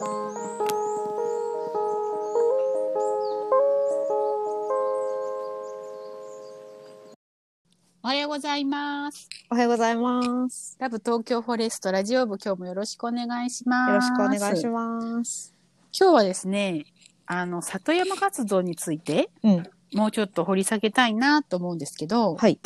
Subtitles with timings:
[0.00, 0.04] お
[8.06, 9.28] はようございます。
[9.50, 10.76] おはようございます。
[10.78, 13.88] ラブ東京フォレストラジオ部今日もよろしくお願いします。
[13.90, 15.52] よろしくお願いします。
[15.98, 16.86] 今日はですね、
[17.26, 19.64] あの里山活動についてうん。
[19.94, 22.60] もうちょっと掘り下げたいなと思うんですけど、はい。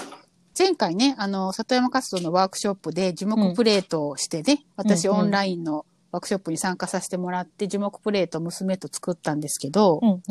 [0.58, 10.10] 前回ね、あの里山活動のワークショップで樹木プレートをしてね、私うんうんオンラインのワークショップに参加させてもらって樹木プレートを娘と作ったんですけど、うん。
[10.10, 10.22] うん。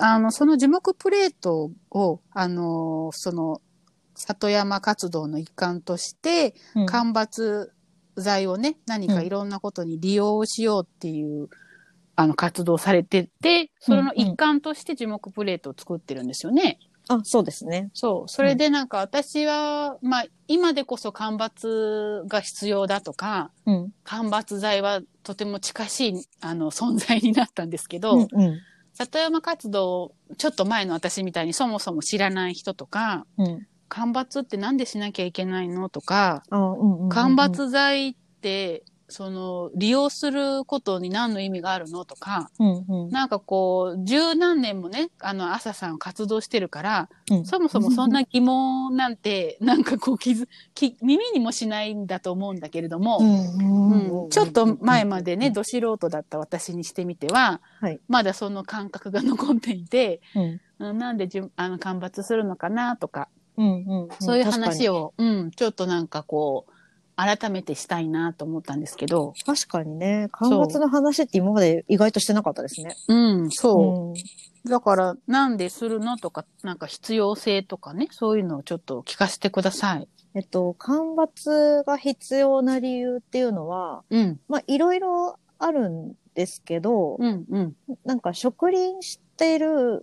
[0.00, 3.60] あの、その樹木プレートを、あの、その、
[4.14, 6.86] 里山活動の一環として、うん。
[6.86, 7.70] 間伐
[8.16, 11.48] 材をね、何かいろんなことに利用しようっていう、
[12.14, 16.78] あの、活動されてて、それの一環として樹木プレートを作ってるんですよね。
[17.14, 17.90] あ、そうですね。
[17.94, 18.28] そう。
[18.28, 23.92] それでなんか私は、まあ、今でこそ間伐が必要だとか、うん。
[24.04, 28.28] 間伐材はとても近しい、あの、存在になったんですけど、うん。
[28.32, 28.60] うん。
[28.94, 33.66] 里山活動、ちょっと前の私みたいにそもそも知らない人とか、うん。
[33.88, 36.98] 間伐ってなんでしなきゃいけないのとか、あ、うん。
[37.04, 37.08] うん。
[37.08, 42.84] 間伐材って、その、利用することに何の意味があるのとか、うん。
[42.88, 43.10] うん。
[43.10, 47.44] なんかこう、十何年もね、あの、朝さん活動してるから、うん。
[47.44, 54.22] そもそもそんな疑問なんて、 なんかこう、気づ、き耳にもしないんだと思うんだけれども、うん。
[54.24, 60.42] うんちょっと前までね、ど素人だった私にしてみては、はいまだその感覚が残っていて、うん。
[60.78, 63.84] うんなんでじゅあの間伐するのかなとか、うん。
[63.86, 64.08] うん。
[64.20, 64.96] そういう話を。
[64.96, 66.71] を、うん、ちょっとなんかこう、
[67.16, 72.94] 改めてしたいなと思ったんですけど、確かにね、間伐の話って今まで意外としてなかったですね。
[73.08, 74.18] うん、そう。
[74.66, 74.70] うん。
[74.70, 80.08] だから、なんでするのとか、なんか必要性とかね、そういうのをちょっと聞かせてください。
[80.34, 90.02] えっと、間伐が必要な理由っていうのは、うん、まあ、いろいろあるんですけど、うん、うん、なんか植林してる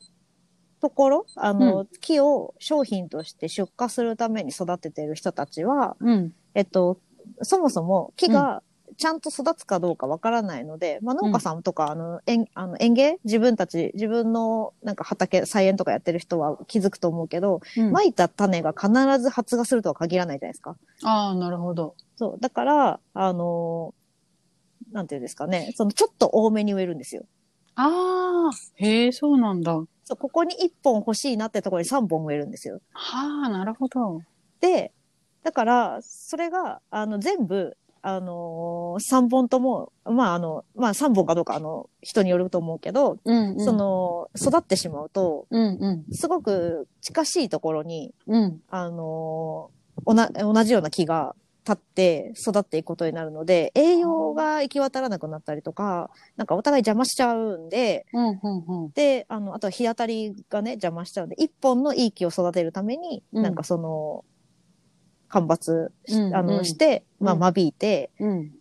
[0.82, 7.00] ところ、あの、木を商品として出荷するために育ててる人たちは、うん、えっと、
[7.42, 8.64] そもそも木が
[8.98, 13.18] ちゃんと育つかどうかわからないので、まあ農家さんとか、あの、園、あの園芸？
[13.24, 17.92] 自分たち、自分のなんか畑、菜園とかやってる人は気づくと思うけど、うん。
[17.92, 20.76] 蒔いた種が必ず発芽するとは限らないじゃないですか。
[21.04, 21.96] ああ、なるほど。
[22.18, 22.40] そう。
[22.40, 23.94] だから、あの
[24.92, 27.24] なんていうんですかね、そのちょっと多めに植えるんですよ。
[27.76, 29.78] ああ、へえ、そうなんだ。
[29.78, 32.82] はそう、ここに1本欲しいなってところに3本植えるんですよ。
[32.94, 34.22] あ、なるほど。
[34.60, 34.92] で、
[35.44, 43.60] だから、それが、あの、全部、あのー、3本とも、まあ、あの、まあ、3本かどうか、あの、人によると思うけど、うん、うん。
[43.60, 48.62] そ、の、育ってしまうと、うん、うん、すごく近しいところに、うん。
[48.70, 51.36] あのー同じような木が
[51.66, 58.92] 立って育っていくことになるので、栄養が行き渡らなくなったりとか、なんかお互い邪魔しちゃうんで、うん、うん、うん。
[58.92, 64.24] で、あの、あとは日当たりがね、邪魔しちゃうんで、一本のいい木を育てるために、うんなんかその、
[65.30, 66.58] 間伐し、あの、うん。
[66.60, 67.40] うんして、まあ、うん。
[67.40, 68.52] 間引いて、うん。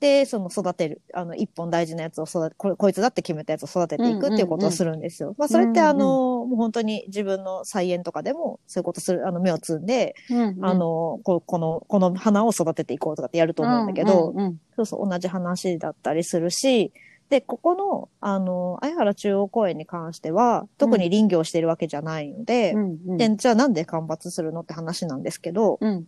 [0.00, 5.34] で、その育てる、あの、一本大事なやつを育て、これこいつだって決めたやつを育てていくっていうことをするんですよ。
[5.38, 6.06] まあ、それってうんうんあの、
[6.46, 16.92] もう本当に自分の菜園とかでも、そういうことする、あの、芽を摘んで、うん、あ、の、ここの、この花を育てていこうとかってやると思うんだけど、うん、うんそうそう、同じ話だったりするし、
[17.30, 23.16] で、ここの、あの、相原中央公園に関しては、特に林業してるわけじゃないので、うん、うん。
[23.16, 26.06] で、じゃあなんで間伐するのって話なんですけど、うん、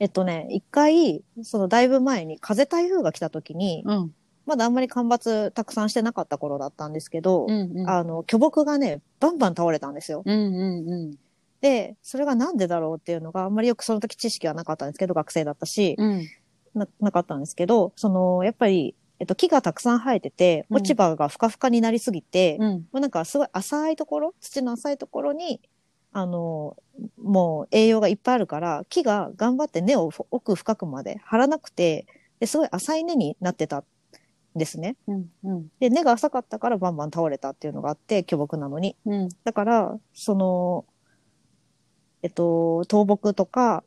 [0.00, 4.14] えっとね、一回、そのだいぶ前に風台風が来た時に、うん、
[4.46, 7.88] まだあんまり間伐たくさんしてなかった頃だったんですけど、うん、うん。
[7.88, 10.22] あの、巨木がね、バンバン倒れたんですよ。
[10.24, 11.14] うん、うん、うん。
[11.60, 16.26] で、それがなんでだろうっていうのがあんまりよくその時知識はなかったんですけど、学生だったし、うん、
[16.74, 22.70] ななかったんですけど、その、やっぱり、えっと、木がたくさん生えてて、うん落ち葉がふかふかになりすぎて、うん。
[22.70, 25.60] もうなんかすごい浅いところ、土の浅いところに、
[26.12, 26.76] あの、
[27.22, 32.06] もう栄養がいっぱいあるから、木が頑張って根を奥深くまで張らなくて、
[32.40, 33.84] ですごい浅い根になってたん
[34.56, 34.96] ですね。
[35.06, 35.68] うん、うん。
[35.78, 38.96] で、根が浅かったからバンバン倒れたっていうのがあって、巨木なのに。
[39.06, 40.84] うん、だから、その、
[42.22, 43.84] えっと、倒木とか、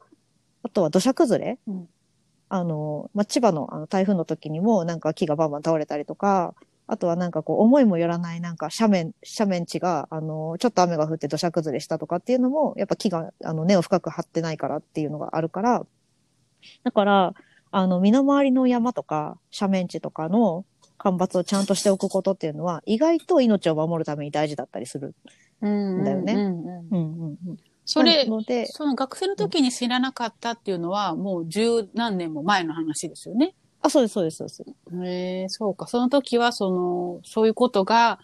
[0.63, 1.89] あとは土砂崩れ、うん
[2.55, 6.53] あの、まあ、千葉のあの台風の時にもなんか木がバンバン倒れたりとか、
[6.87, 15.85] あとはなんかこう思いもよらないなんか斜面、斜面地が、あの、ちょっと雨が降って土砂崩れしたとかっていうのも、やっぱ木があの根を深く張ってないからっていうのがあるから、
[16.83, 17.33] だから、
[17.71, 20.65] あの、身の回りの山とか斜面地とかの
[20.97, 25.15] 間伐をちゃんとしておくことっていうのは、意外と命を守るために大事だったりする
[25.61, 27.57] うんだよねうんうんうんうんうん。
[27.85, 28.25] それ
[28.67, 33.55] その学生の時に知らなかったっていうのは、もう十何年も前の話ですよね。
[33.85, 34.63] あ、そうです、そうです、そうです。
[35.05, 35.87] へえそうか。
[35.87, 38.19] その時は、その、そういうことが、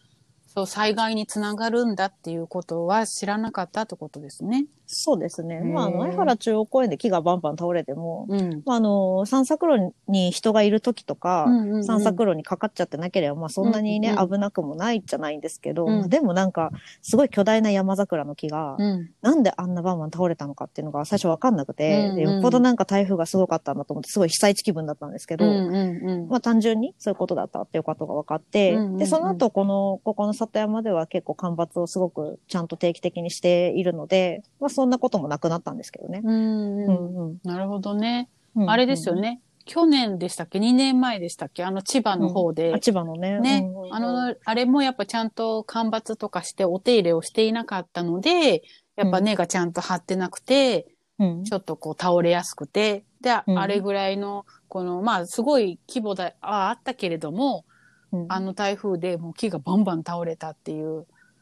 [0.51, 4.65] そう、災害につながるんだっていうことは知らなかったってことですね。
[4.91, 5.59] そうですね。
[5.59, 8.63] まあ、あの、原中央公園で木がバンバン倒れても、うん。
[8.65, 16.71] まあ、あの、散策路に人がいる時とか、うんうんうん散策路にかかっちゃってなければ、まあ、そんなにね、うんうんうん危なくもないじゃないんですけど、うんまあでもなんか、
[17.03, 19.11] すごい巨大な山桜の木が、うん。
[19.21, 26.27] なんであんなバンバン倒れたのかっていうのが最初わかんなくて、うんうんでよっぽどなんか台風がすごかったんだと思って、すごい被災地気分だったんですけど、うんうんうん。
[26.27, 36.21] まあ単純にそういうことだったっていうことが分かって、うんうんうんで、その後この、ここの里山では結構干ばつをすごくちゃんと定期的にしているので、まあそんなこともなくなったんですけどね。
[36.23, 36.87] うんううん。
[36.87, 38.29] んうんなるほどね。
[38.55, 39.15] うんあれですよ。
[39.15, 39.41] ね。
[39.65, 41.63] 去年でしたっけ ?2 年前でしたっけ？
[41.63, 42.73] あの千葉の方で。
[42.73, 43.39] あ千葉のね。
[43.39, 48.63] ねうんうんうんあの、あれもやっぱちゃんと干ばつとかしてお手入れをしていなかったので、
[48.95, 50.87] やっぱ根がちゃんと張ってなくて、
[51.19, 57.65] うんちょっとこう倒れやすくて、で、うんあれぐらいの、この、まあ、すごい規模だ、ああったけれども、
[58.11, 58.25] うん。
[58.29, 60.87] あの台風でもう木がバンバン倒れたっていう、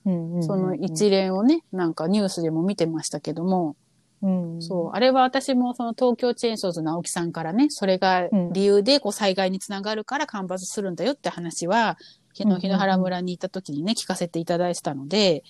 [0.06, 3.76] うんうんうんその一連をね、なんかニュースでも見てましたけども、
[4.22, 4.62] うん。
[4.62, 11.98] そう、あれは私もその東京チェーンソーズの青木さんからね、それがうん理由でこう災害につながるから干ばつするんだよって話は、
[12.34, 15.44] 日の日野原村に行った時にね、聞かせていただいてたので、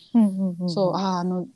[0.68, 1.48] そう、ああ、あの、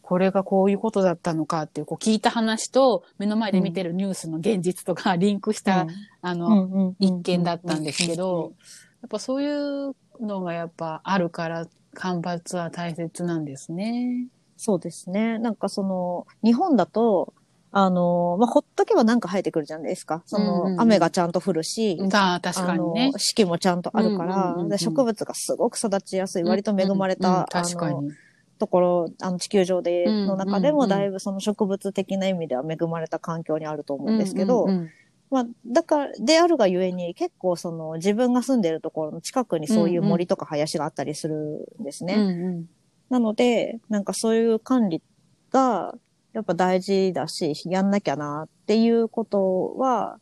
[0.00, 5.86] これがこういうことだったのかっていう、こう聞いた話と目の前で見てるニュースの現実とかリンクした、
[6.22, 8.52] あの、一件だったんですけど、
[9.02, 14.28] やっぱそういうのがやっぱあるから、干ばつは大切なんですね。
[14.56, 15.38] そうですね。
[15.38, 17.32] なんかその、日本だと、
[17.72, 20.22] あの、まあ、ほっとけばなんか生えてくるじゃないですか。
[20.26, 23.18] その、うんうんうん雨がちゃんと降るし、だあ確かにねあの。
[23.18, 28.12] 四季もちゃんとあるから、うんうんうん植物がすごく育ちやすい、割と恵まれた、うんうんあの確かに。
[28.58, 34.90] ところ、あの地球上で、の中でうんうんうんもだいぶその植物的な意味では恵まれた環境にあると思うんですけど、うんうんうん
[35.30, 42.14] まあ、だから、であるがゆえに結構その自分が住んでるところの近くにそういう森とか林があったりするんですね。
[42.14, 42.68] うんうん
[43.10, 45.02] なので、なんかそういう管理
[45.50, 45.96] が
[46.32, 50.18] やっぱ大事だし、やんなきゃなっていうことは、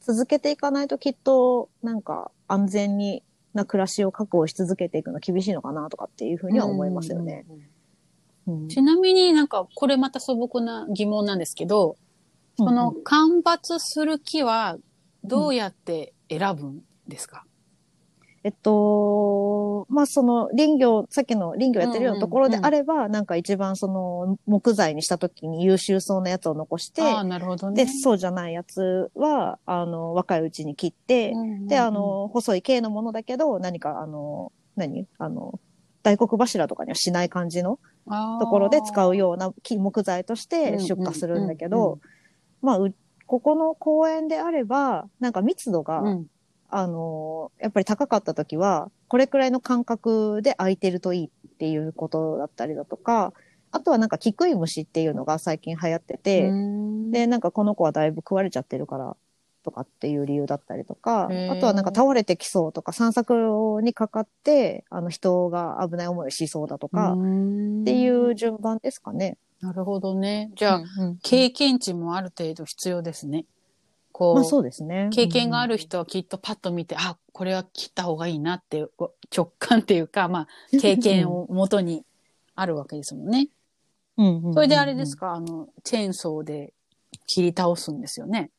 [0.00, 7.44] 続けていかないときっと、なんか安全にな暮らしを確保し続けていくの厳しいのかなとかっていうふうには思いますよね。
[8.68, 11.96] ちなみになんか、これまた素朴な疑問なんですけど、
[12.56, 14.76] その干ばつする木は
[15.24, 17.44] どうやって選ぶんですか、
[18.44, 27.84] えっと、まあ、その林業、さっきの林業やってるようなところであれば、なんか一番その木材にした時に優秀そうなやつを残して、ああ、なるほどね。
[27.84, 31.68] で、そうじゃないやつは、あの、若いうちに切って、うんうんうん。
[31.68, 35.06] で、あ、の、細い系のものだけど、何か、あの、何？
[35.18, 35.58] あの、
[36.02, 37.78] 大黒柱とかにはしない感じの
[38.38, 41.78] ところで使うような木木材として出荷するんだけうんうん。
[41.78, 41.98] うんど、
[42.64, 42.94] まあ、う
[43.26, 46.26] ここの公園であれば、なんか密度が、うん。
[46.68, 53.32] あの、やっぱり高かった時は、これくらいの間隔で空いてるといいっていうことだったりだとか、
[53.70, 57.10] あとはなんかキクイムシっていうのが最近流行ってて、うん。
[57.12, 59.16] で、なんかこの子はだいぶ食われちゃってるから
[59.62, 69.38] とかっていう理由だったりとかあとはなんか倒れてきそうとか、散策にかかって、あの人が危ない思いをしそうだとか、っていう順番ですかね。
[69.64, 70.50] なるほどね。
[70.54, 73.46] じゃあ、うんうん経験値もある程度必要ですね。
[74.12, 75.08] こう、まあそうですね。
[75.10, 78.86] 経験がある人はきっとパッと見て、あ、これは切った方がいいなって
[79.34, 82.04] 直感っていうか、まあ、経験をもとに
[82.54, 83.48] あるわけですもんね。
[84.18, 86.74] うんうんうんうんそれであれですか、あの、チェーンソーで
[87.26, 88.50] 切り倒すんですよね。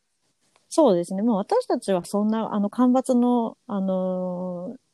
[0.70, 1.22] そうですね。
[1.22, 4.85] まあ私たちはそんな、あの、干ばつの、あのー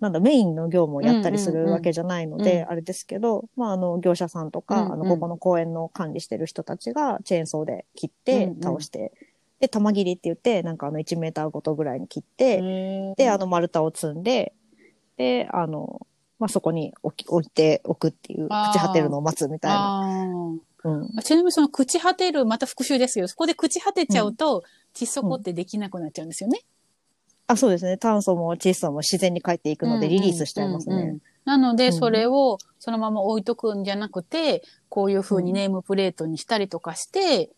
[0.00, 9.12] なんだ、メインの業務をやったりすうんうんうんるわけじゃないのうで、んあれですけど、まああの、業者さんとか、うんうんあの、ここの公園の管理してる人たちがチェーンソーで切ってうんうん、倒して、
[9.60, 14.54] で、玉切りって言って、なんかあの、1メーターごとぐらいに切って、で、あの、丸太を積んで、
[15.18, 16.06] で、あの、
[16.38, 20.30] まあそこに置き置いておくっていう、朽ち果てるのを待つみたいな。
[20.84, 21.08] うん。
[21.22, 23.28] ちなみにその朽ち果てる、また復習ですよ。
[23.28, 24.64] そこで朽ち果てちゃうと、
[24.94, 26.60] 窒素ってできなくなっちゃうんですよね。
[27.50, 27.96] あ、そうですね。
[27.96, 30.94] 炭素も窒素も自然に帰っていくのでリリースしちゃいますね。
[30.94, 37.50] うんうんうんなので、うんそれをそのまま置いとくんじゃなくて、こういう風にネームプレートにしたりとかして、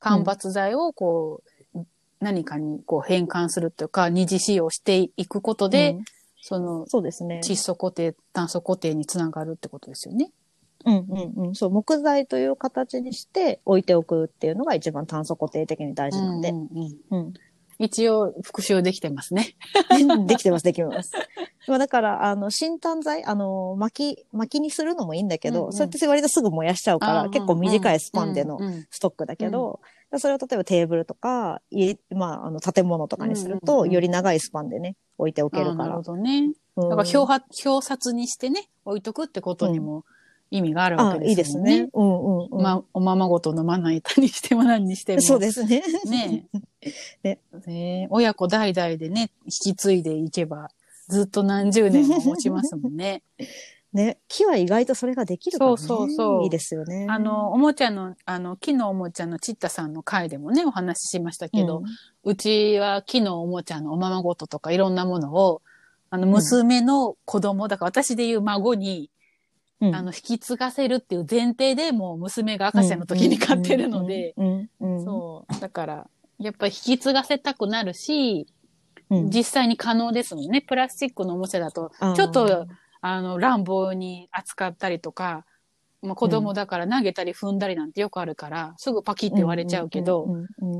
[0.00, 1.42] 間伐材をこ
[1.74, 1.78] う、
[2.20, 6.04] 何かにこう変換するというか、二次使用していくことで、うん
[6.40, 7.40] そのそうですね。
[7.44, 10.30] 窒素固定、炭素固定につながるってことですよね。
[10.84, 11.54] うんうんうん。
[11.54, 16.52] そう、木材という形にして置いておくっていうのが一番炭素固定的に大事なんでう。
[16.52, 16.68] んうん
[17.10, 17.34] うんうん。
[17.78, 19.54] 一応復習できてますね。
[20.26, 21.12] できてます、できてます。
[21.68, 29.80] まあだから、あの、新炭材、あの、巻き、巻きにするのもいいんだけど、うんうんそれって割とすぐ燃やしちゃうから、結構短いスパンでのうんうんストックだけど、
[30.16, 35.74] それを例えばテーブルとか、家、まあ、あの、建物とかにすると、より長いスパンでね、置いておけるから。
[35.76, 36.52] なるほどね。
[36.76, 40.04] だから表札にしてね、置いとくってことにも
[40.50, 41.72] 意味があるわけですよね。
[41.72, 41.90] いいですね。
[41.92, 45.20] うんうん、うん、まあ、おままごと飲まないたにしても何にしても。
[45.20, 45.82] そうですね。
[46.06, 46.46] ね
[47.22, 50.70] ねね親子代々でね、引き継いでいけば、
[51.08, 53.22] ずっと何十年も持ちますもんね。
[53.92, 55.76] ね、木は意外とそれができるからね。
[55.78, 56.42] そうそうそう。
[56.44, 57.06] いいですよね。
[57.08, 61.84] あの、おもちゃの、あの、木のおもちゃのちったさんの回でもね、お話ししましたけど、うん、
[62.24, 65.62] うちは木のおもちゃのおままごととかいろんなものを、
[66.10, 69.10] あの、娘の子供、うん、だから私で言う孫に、
[69.80, 74.34] うん、あの、引き継がせるっていう前提でもう娘が赤ちゃんの時に買ってるので、
[74.78, 75.60] そう。
[75.60, 78.46] だから、やっぱり引き継がせたくなるし、
[79.10, 80.60] 実際に可能ですもんね。
[80.60, 82.66] プラスチックのおもちゃだと、ちょっと、
[83.00, 85.44] あの、乱暴に扱ったりとか、
[86.02, 90.28] まあ、子供だから投げたり踏んだりなんてよくあるから、すぐパキって割れちゃうけど、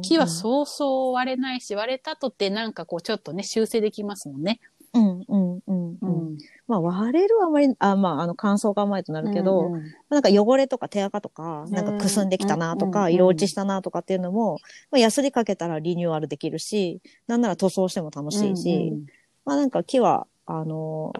[0.02, 4.60] 木はそうそう割れないし、割れたとってなんかこうちょっとね、修正できますもんね。
[4.94, 6.38] うんうんうんうん。
[6.66, 9.74] まあ割れるはあまり、あまああの乾燥が前となるけど、うん。
[9.74, 14.58] うん、なんか汚れとか手垢とか、なんかくすんできたなとか、色落ちしたなとかっていうのも、
[14.90, 19.06] まあヤスリかけたらリニューアルできるし、なんなら塗装しても楽しいし、うんうん、
[19.44, 21.12] まあなんか木は、あの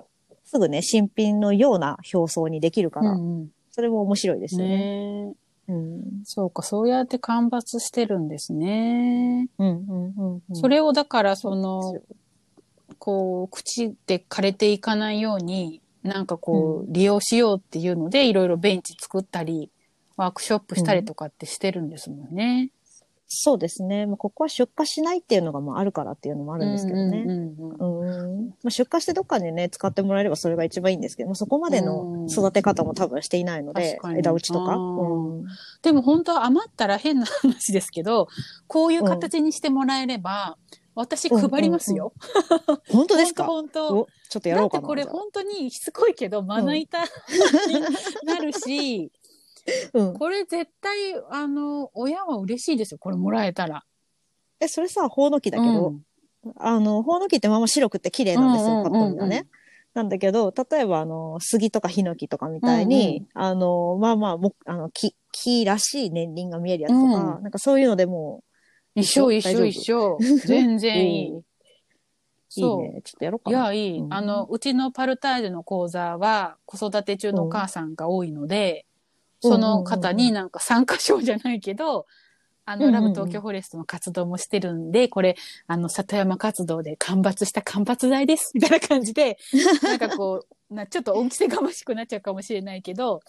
[0.44, 5.26] すぐね、新品のような表層にできるから、うんうん、それも面白いですよね。
[5.26, 5.34] ね
[5.68, 9.48] うん、そうか、そうやって間伐してるんですね。
[9.58, 11.94] うんうんうんうん、それをだからその、
[12.98, 19.70] こう、口で枯れていかないように、なんかこう、利用しようっていうので、いろいろベンチ作ったり、
[20.16, 22.70] ワークショップしたりとかってしてるんですもんね。
[23.30, 24.06] そうですね。
[24.06, 27.26] まあ、ここは出荷しないっていうのがもうあるからっていうのもあるんですけどね。
[28.70, 34.76] 出荷してどっかでね、使ってもらえればそれが一番いいんですけど、まあ、そこまでの育て方も多分していないので、枝打ちとか。
[34.76, 35.44] うん、
[35.82, 38.28] でも本当は余ったら変な話ですけど、
[38.66, 40.56] こういう形にしてもらえれば、
[40.98, 42.12] 私配りますよ。
[42.90, 43.44] 本当ですか？
[43.44, 44.80] 本当ちょっとやろうかな。
[44.80, 47.06] だってこれ本当にしつこいけど、まな板に
[48.24, 49.12] なるし、
[49.92, 52.98] うん、これ絶対、あの、親は嬉しいですよ。
[52.98, 53.84] これもらえたら。
[54.58, 56.02] え、それさ、ほおのきだけど、うん、
[56.56, 59.46] あの、ほおのきってまま白くて綺麗なんですよ、パッと見がね。
[59.94, 68.42] なんだけど、例えば、あの、杉とかヒノキとかみたいに、うんうん、あの、まあまあ、もあの木、木らしい年輪が見えるやつとか、うん、なんかそういうのでも
[69.00, 70.18] 一緒一緒一緒。
[70.46, 71.42] 全然いい。
[72.48, 72.86] そ う。
[72.86, 73.02] いいね。
[73.02, 73.72] ちょっとやろうかな。
[73.72, 73.98] いや、いい。
[73.98, 78.86] うん、あの、うちのパルタージュの講座は、子育て中のお母さんが多いので、
[79.40, 82.06] その方になんか参加賞じゃないけど、
[82.70, 85.36] あの、ラブ東京フォレストの活動もしてるんで、これ、
[85.66, 89.38] あの、里山活動で間伐した間伐材です、みたいな感じで、
[89.82, 93.22] なんかこう、なちょっと恩着せがましくなっちゃうかもしれないけど、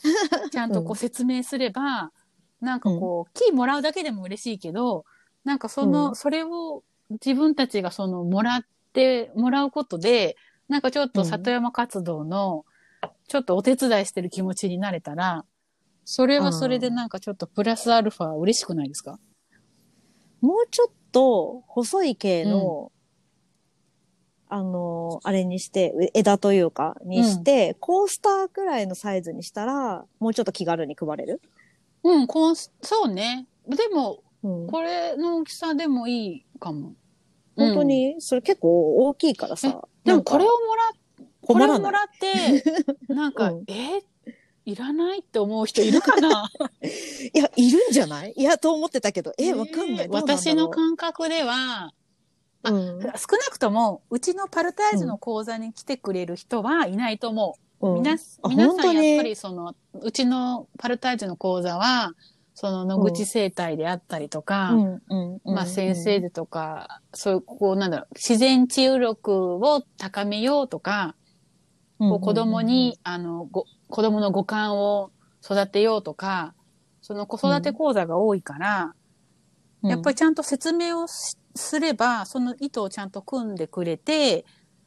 [0.52, 2.12] ちゃんとこう説明すれば、
[2.60, 5.06] なんかこう、木もらうだけでも嬉しいけど、
[5.44, 8.62] なんかその、それを自分たちがその、もらっ
[8.94, 10.36] てもらうことで、
[10.68, 12.66] なんかちょっと里山活動の、
[13.28, 15.46] ちょっとお手伝いしてる気持ちになれたら、
[16.04, 19.20] それはそれでなんかちょっとプラスアルファ嬉しくないですか？
[20.42, 22.92] もうちょっと細い系の、
[24.50, 31.42] うん、あの、あれにして、枝というか、にして、うん、コースターくらいのサイズにしたら、もうちょっと気軽に配れる？
[32.04, 33.48] うん、コース、そうね。
[33.68, 36.94] でも、うん、これの大きさでもいいかも。
[37.56, 39.82] 本当に、それ結構大きいからさ。
[40.06, 40.92] でもこれをもら、
[41.42, 42.64] これをもらって、
[43.14, 44.02] なんか、え？
[44.66, 46.50] いらないって思う人いるかな？
[47.34, 48.34] いや、いるんじゃない？
[48.36, 50.08] いや、と思ってたけど、え、わかんない。
[50.10, 51.94] 私の感覚では、
[52.64, 53.14] うん、少な
[53.52, 57.88] くとも、うちのパルタージュの講座に来てくれる人はいないと思う。
[57.88, 58.18] うん、皆
[58.48, 62.14] 皆さんやっぱりその、うちのパルタージュの講座は、
[62.62, 64.76] その野口生態であったりとか、
[65.46, 71.16] まあ先生でとか、そういう、こうなんだろう、自然治癒力を高めようとか、
[72.00, 75.10] こう子供に、あの、ご、子供の五感を
[75.42, 76.54] 育てようとか、
[77.00, 78.94] その子育て講座が多いから、
[79.82, 84.44] うん、やっぱりちゃんと説明をすれば、その意図をちゃんと組んでくれて、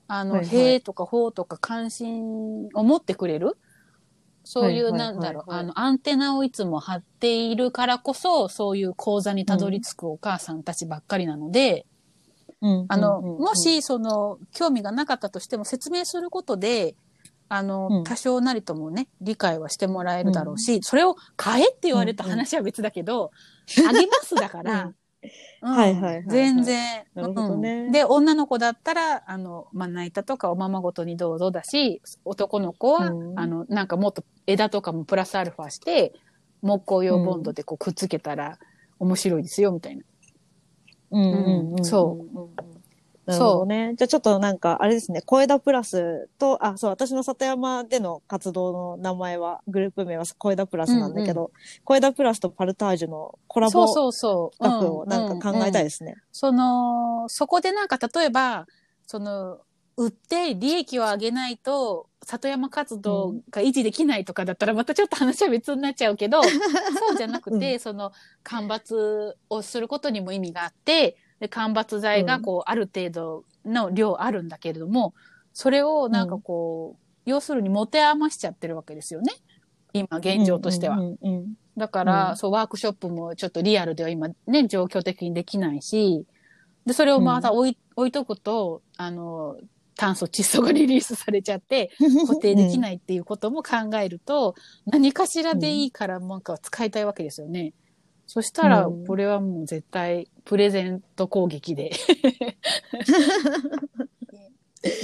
[0.08, 3.56] あの、はいはい、へえとかほうとか関心を持ってくれる。
[4.44, 11.86] そういう、なんだろう、あの、アンテナをいつも張っているからこそ、そういう講座にたどり着くお母さんたちばっかりなので、
[12.60, 16.94] うん、あの、もし、その、興味がなかったとしても説明することで、
[17.48, 23.30] あの、うん、多少なりともね、理解はしてもらえるだろうし、うん、それを買えって言われた話は別だけど、
[23.78, 24.92] うん、あげますだから、
[25.60, 26.24] はいはい。
[26.28, 27.04] 全然。
[27.14, 36.12] なるほどね、で、女の子だったら、あの、まな板とかおままごとにどうぞだし、男の子は、あの、なんかもっと枝とかもプラスアルファして、
[36.62, 38.58] 木工用ボンドでこうくっつけたら、
[38.98, 40.02] 面白いですよ、みたいな。
[41.12, 41.84] うんうんうん。
[41.84, 42.71] そううん。
[43.26, 43.94] なるほどね。
[43.96, 51.52] じゃあちょっとなんか、あれですね、小枝プラスと、あ、そう、私の里山での活動の名前は、グループ名は小枝プラスなんだけど、
[51.84, 53.86] 小枝プラスとパルタージュのコラボ。
[54.50, 55.84] 企画をなんか考えたいい。
[55.84, 56.16] ですね。
[56.32, 58.66] その、そこでなんか例えば、
[59.06, 59.60] その、
[59.96, 66.40] 売って利益を上げないと、里山活動が維持できないとかだったら、またちょっと話は別になっちゃうけど、
[66.98, 68.12] そうじゃなくて、その、
[68.42, 75.12] 間伐をすることにも意味があって、で、間伐材がこう、ある程度の量あるんだけれども、
[75.52, 79.32] それをなんかこう、要するに持て余しちゃってるわけですよね。
[79.92, 81.00] 今、現状としては。
[81.76, 86.26] だから、うんそう、ワークショップもちょっとリアルでは今ね、状況的にできないし、
[86.86, 89.56] で、それをまた置い,、置いとくと、あの、
[89.96, 91.90] 炭素窒素がリリースされちゃって、
[92.28, 94.54] 固定できないっていうことも考えると、
[94.86, 97.72] 何かしらでいいからなんか使いたいわけですよね。
[98.32, 101.90] そしたら、うんこれはもう絶対、プレゼント攻撃で。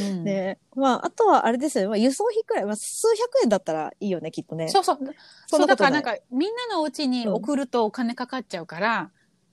[0.01, 1.89] う んねまあ、あとはあれですよね。
[1.89, 4.69] まあ、輸送費くらい、まあ、数百円だったらいいよね、きっとね。
[4.69, 4.99] そうそう。
[5.47, 9.11] そそう、だからなんか、みんなのお家に送るとお金かかっちゃうから、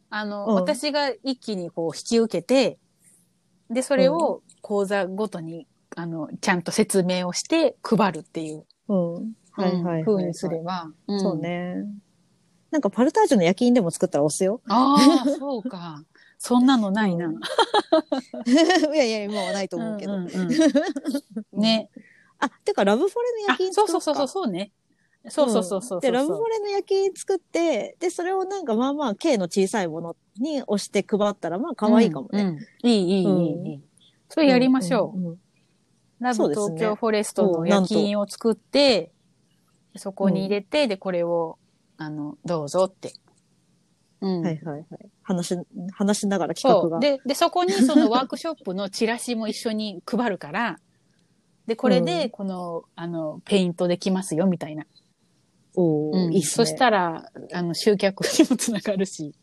[0.09, 2.79] あの、うん私が一気にこう引き受けて、
[3.69, 5.67] で、それを講座ごとに、
[5.97, 9.33] あの、ちゃんと説明をして配るっていう、うん。
[9.51, 10.05] はいはいはい、はい。
[10.05, 10.85] 風にすれば。
[10.85, 11.37] んそう。
[11.37, 11.75] ね。
[12.75, 14.59] なんかパルタージュの焼き印でも作ったら押すよ。
[14.67, 16.03] ああ、そうか。
[16.37, 17.27] そんなのないな。
[17.27, 17.35] うん
[18.93, 20.19] いやいや、今はないと思うけど。
[20.19, 21.89] んんうんね。
[22.37, 24.73] あ、てか、ラブフォレのあ焼き印作ろそうそうそうそう、そうね。
[25.29, 26.01] そうそうそうそう。
[26.01, 32.41] で、ラブフォレの焼き印作って、で、それをなんかまあまあ、K の小さいものに押して配ったら、まあ、可愛いかもね。
[32.41, 33.81] うんうんいい、いい、いい、いい。
[34.27, 35.17] それやりましょう。
[35.17, 35.37] んんん
[36.19, 39.13] ラブそうですね東京フォレストの焼き印を作って、
[39.95, 41.57] そこに入れて、で、これを、
[41.97, 43.13] あの、どうぞって。
[44.21, 44.41] うん。
[44.41, 45.09] はいはいはい。
[45.23, 45.57] 話し、
[45.93, 46.99] 話しながら企画が。
[46.99, 50.79] で、で、そこにそのワークショップのチラシも一緒に配るから、
[51.67, 54.85] で、これうで、この、あの、ペイントできますよ、みたいな。
[55.75, 56.65] おーうんいいっすね。
[56.65, 59.33] そしたら、あの、集客にもつながるし。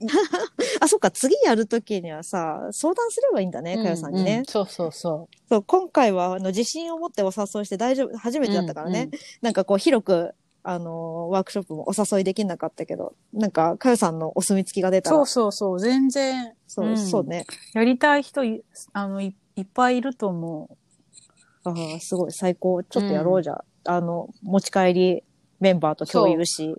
[0.80, 4.38] あ、そっか、次やるときにはさ、相談すればいいんだね、かよさんにね。
[4.38, 9.10] ううそうそうそそう、今回は、あの、自信を持ってお誘いして大丈夫、初めてだったからね。
[9.12, 15.02] うんなんかこう、広く、あのーワークショップもお誘いできなかったけど、なんか、かよさんのお墨付きが出う。
[15.02, 15.80] たら、そうそうそう。
[15.80, 17.46] 全然、そう、うんそうね。
[17.74, 21.68] やりたい人い、あの、いいっぱいいると思う。
[21.68, 22.82] ああ、すごい、最高。
[22.82, 23.64] ちょっとやろうじゃ。
[23.84, 25.24] あの、持ち帰り
[25.60, 26.74] メンバーと共有し、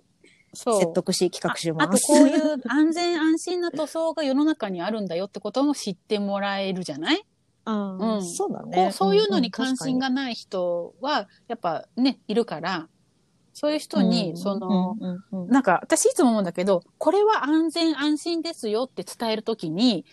[0.54, 0.80] そう。
[0.80, 2.06] 説得し、企画しああとます。
[2.06, 7.24] こういう安全安心な塗装が世の中にあるんだよってことも知ってもらえるじゃない、
[7.64, 8.92] ああ、うんそうだこねう。
[8.92, 12.88] そういうのに関心ががない人は、やっぱね、いるから、
[13.52, 20.04] そういう人に、その、、うんうんうんなんか私いつも思うんだけど、これは安全安心ですよって伝えるときに、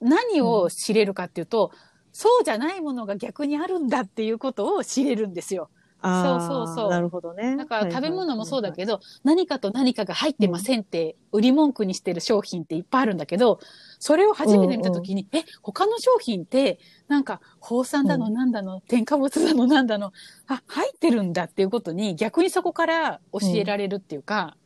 [0.00, 1.70] 何を知れるかっていうと、
[2.12, 5.70] そうじゃないものが逆にあるんだっていうことを知れるんですよ。
[6.02, 7.56] そうそうそうなるほどね。
[7.56, 8.76] だから食べ物もそうだど。
[8.76, 13.60] けど、何かと何かが入ってませんって、売り文句にしてる商品っていっぱいあるんだけど、
[14.02, 20.12] それを初めて見たときに、え、他の商品って、なんか、放酸だの、うなんだの、添加物だの、なんだの、
[20.48, 24.56] あ、入ってるんだっていうことに、逆にそこから教えられるっていうか、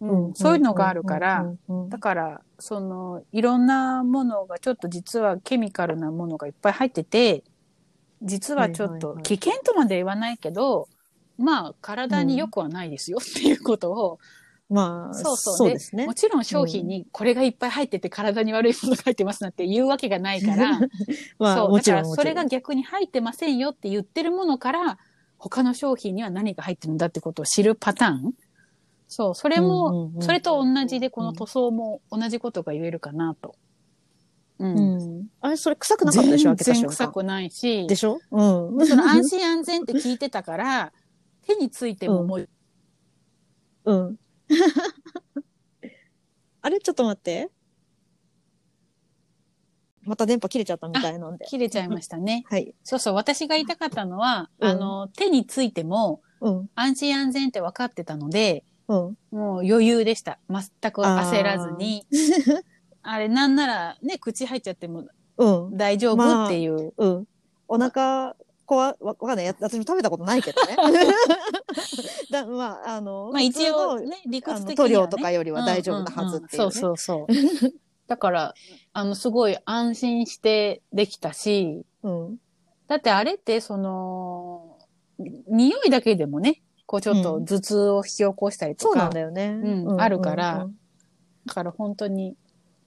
[0.00, 7.42] うんそういうのがあるから、うんうんうんだから、その、いろんなものがちょっと実はケミカルなものがいっぱい入ってて、
[8.22, 10.88] 実はちょっと危険とまで言わないけど、
[11.38, 14.20] まあ、体に良くはないですよっていうことを、
[14.70, 16.14] まあ、そうそうそうですねも。
[16.14, 20.78] ちろん商品にこれがいっぱい入ってて体に悪いものが入ってますなんて言うわけがないから、
[21.38, 22.04] まあ、そう、もだから。
[22.04, 24.98] それが逆に入ってませんよって言ってるものから、
[25.38, 28.34] 他の商品には何が入ってるんだってことを知るパターン
[29.06, 33.54] そう、それもう、んそれと同じでこの塗装も同じことが言えるかなと。
[34.58, 34.76] うん。
[34.76, 35.26] うん。
[35.40, 38.18] あれ、それ臭くなかったでしょ全然臭くないし、でしょ？
[38.30, 38.86] うん。
[38.86, 40.92] その安心安全って聞いてたから、
[41.46, 42.48] 手についてももう、
[43.84, 44.16] うん。
[46.60, 47.50] あれちょっと待って。
[50.02, 51.44] また電波切れちゃったみたいなんで。
[51.46, 52.44] 切れちゃいましたね。
[52.48, 52.74] はい。
[52.82, 56.70] そうそう、私が言いたかったのは、うんあの、手についてもうん。
[56.74, 58.96] 安心安全って分かってたので、うん。
[58.96, 60.38] もう余裕でした。
[60.48, 62.06] 全く焦らずに。
[63.02, 65.06] あれ、なんならね、口入っちゃっても
[65.36, 65.76] うん。
[65.76, 66.92] 大丈夫っていう。
[66.96, 67.24] うん。
[67.68, 68.34] お腹、
[68.66, 69.46] こわ、わわかんない。
[69.46, 70.76] や私も食べたことないけどね。
[72.32, 74.94] だまあ、あの、まあ一応ね、理屈的には、ね。
[74.94, 77.26] 塗料とかよりは大丈夫なはずっていうねんんんそうそうそう。
[78.06, 78.54] だから、
[78.92, 82.38] あの、すごい安心してできたし、うん。
[82.86, 84.78] だってあれって、その、
[85.18, 89.60] 匂いだけでもね、こうちょっと頭痛を引き起こしたりとか、そうなんだよね。
[89.62, 90.66] うんあるから
[91.44, 92.34] だから本当に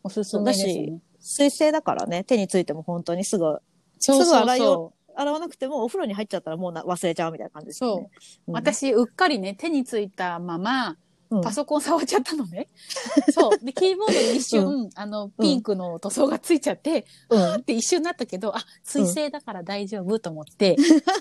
[0.03, 1.01] おすすめですね。
[1.19, 3.59] 水性だからね、手についても本当にすぐ、
[3.99, 8.09] すぐ洗いそを洗わなくてもお風呂に入っちゃったらもうな忘れちゃうみたいな感じですよね。
[8.47, 8.51] う。
[8.51, 12.67] うん、私、うっかりね、手についたまま、うんパソコン触っちゃったのね。
[13.31, 13.65] そう。
[13.65, 20.75] で、キーボードに一瞬、あの、ピンクの塗装がついちゃって、うんって一瞬なったけど、あ、水性だから大丈夫と思って、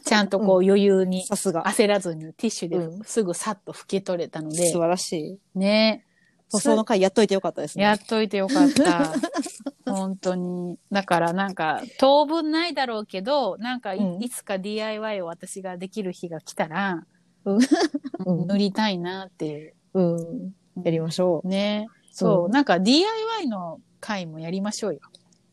[0.05, 1.63] ちゃんとこう余裕にさすが。
[1.63, 5.59] 焦らずにティッシュうんですぐさっと拭き取れたので、素晴らしい。
[5.59, 6.05] ね。
[6.51, 7.85] 塗装の回やっといてよかったですね。
[7.85, 9.13] やっといてよかった。
[9.91, 10.79] 本当に。
[10.91, 17.07] だからなんか、当分ないだろうけど、なんかい,、うんつか DIY を私ができる日が来たら、
[17.45, 17.59] うん
[18.47, 19.75] 塗りたいなって。
[19.95, 20.55] うん。
[20.83, 21.49] やりましょう。
[21.49, 21.87] ね。
[22.13, 25.01] そう、うんなんか DIY の回もやりましょうよ。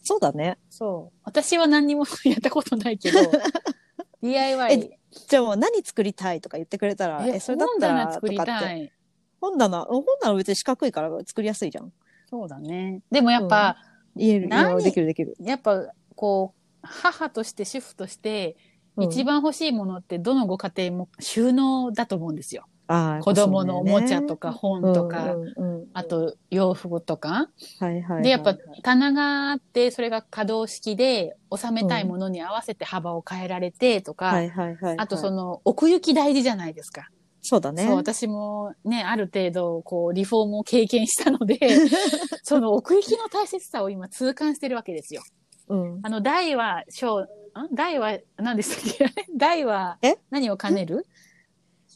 [0.01, 0.57] そうだね。
[0.69, 1.19] そう。
[1.23, 3.19] 私は何にもやったことないけど、
[4.23, 4.97] DIY。
[5.27, 8.37] じゃあもう何作りたいとか言ってくれたら、え、それだっ本たら棚作り。
[8.37, 8.91] たい。
[9.39, 11.91] 本棚、本棚別に四角いから作りやすいじゃん。
[12.29, 13.01] そうだね。
[13.11, 13.77] でもやっぱ、
[14.15, 14.49] 言える。
[14.83, 15.35] できるできる。
[15.39, 22.65] やっぱ、こう、母として主婦として、うん一番欲しいものってどのご家庭も収納だと思うんですよ。
[22.87, 27.49] あー子供のおもちゃとか本ぱとか、そうだよねうんうんうんあと洋服とか。
[27.79, 28.23] はいはいはい。
[28.23, 34.95] で、やっぱ棚があって、それが可動式で収めたいものに合わせて幅を変えられてとか、はいはいはいはい。
[34.97, 37.09] あとその奥行き大事じゃないですか。
[37.49, 37.85] そうだね。
[37.85, 41.57] そう、私もね、ある程度、こう、リフォームを経験したので、
[42.43, 45.21] その奥行きの大切さを今痛感してるわけですよ。
[45.69, 45.99] うん。
[46.03, 47.27] あの、大は小、ん？
[47.73, 49.13] 大は、何でしたっけ？
[49.37, 51.05] 大はえ、何を兼ねる？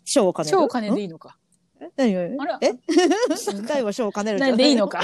[0.06, 0.58] 小を兼ねる？
[0.58, 1.36] 小を兼ねんていいのか。
[1.98, 2.72] 何何あらえ？
[3.68, 5.04] 大は小を兼ねるでいいのか？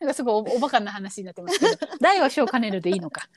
[0.00, 3.28] うんなんかすごいおおバカな話になってますけど、 大は小を兼ねるでいいのか。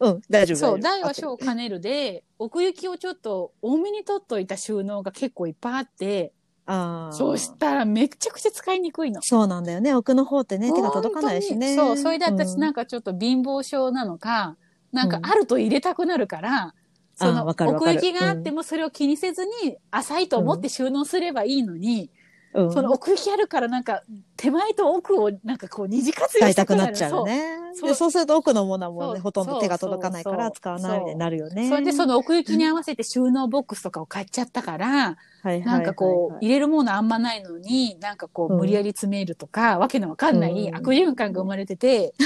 [0.00, 0.58] うん、大丈夫。
[0.58, 6.32] そう、大は小を兼ねるで、奥行きをちょっと多めに取っといた収納が結構いっぱいあって、
[6.66, 7.12] ああ。
[7.12, 9.20] そうしたらめちゃくちゃ使いにくいの。
[9.22, 9.94] そうなんだよね。
[9.94, 11.74] 奥の方ってね、手が届かないしね。
[11.74, 14.56] そう、それで私なんか、かちょっと貧乏症なのか、
[14.92, 16.74] なんかうんあると入れたくなるから、
[17.16, 22.08] その奥行きがあってもそれを気にせずに浅いと思って収納すればいいのに、うん、
[22.54, 24.02] その奥行きあるからなんか
[24.36, 26.54] 手前と奥をなんかこう二次活用し。
[26.54, 27.63] たくなっちゃうね。
[27.74, 27.88] そう。
[27.88, 29.14] でそうすると奥のものはもう。
[29.14, 31.68] ね、ほとんど手が届かないから使わないみたいになるよね。
[31.68, 40.74] それでその奥行きに合わせて収納ボックスとかを買っちゃったから、はいはいはいはい、なんかこう、入れるものあんまないのに、なんかこう、うん無理やり詰めるとか、わけのわかんないうん。
[40.74, 42.14] 悪循環が生まれてて、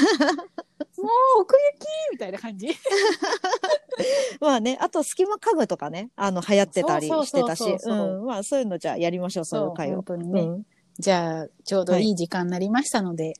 [0.98, 1.04] も
[1.38, 2.68] う奥行きみたいな感じ。
[4.40, 7.64] まあね、あと隙間家具とかね、あの、流行ってたりしてたし、
[8.24, 9.96] まあそういうのじゃあやりましょう、そういう会を。
[9.96, 10.04] 本。
[10.04, 10.40] 当にね。
[10.42, 10.62] うん。
[10.98, 12.14] じゃあ、ちょうどいい。
[12.14, 13.34] 時間になりましたので、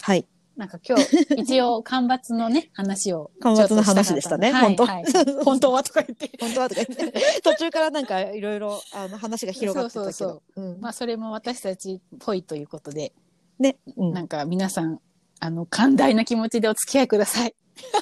[0.00, 0.26] はい。
[0.60, 3.30] なんか今日、 一応、干ばつのね、話を。
[3.40, 5.04] 干ばつの話でしたねはい本当はい
[5.42, 6.30] 本当はとか言って。
[6.38, 10.12] 本当はとか言って、途中からなんかいろいろあの話が広がってたけど。
[10.12, 13.14] そうそううんまあ、それも私たちっぽいということで、
[13.58, 15.00] ね、うんなんか皆さん、
[15.40, 17.54] あの、寛大な気持ちでお付き合いください。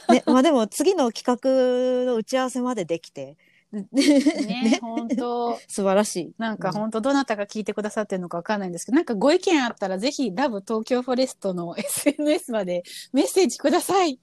[0.08, 3.36] ね、まあでも次の企画の打ち合わせまでできて、
[3.70, 6.32] ね、本当 素晴らしい。
[6.38, 14.18] なんか本当どなたが聞いてくださってるのかわかんないんですけど、なんかご意見あったらぜひラブ東京フォレストの SNS までメッセージください。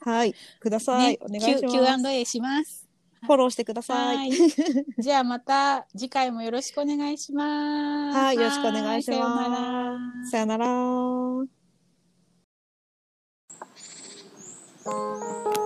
[0.00, 0.34] はい。
[0.60, 1.12] ください。
[1.12, 2.02] ねお願いします。
[2.02, 2.88] Q&A します。
[3.22, 4.16] フォローしてください。
[4.16, 4.32] はい。
[4.98, 8.18] じゃあまた次回もよろしくお願いします。
[8.18, 9.98] はいよろしくお願いしますは
[10.30, 10.58] さようなら。
[10.58, 10.58] さよな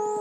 [0.03, 0.16] ら。